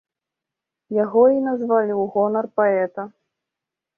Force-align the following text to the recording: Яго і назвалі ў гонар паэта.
Яго 1.03 1.23
і 1.35 1.43
назвалі 1.49 1.93
ў 2.01 2.07
гонар 2.15 2.45
паэта. 2.61 3.01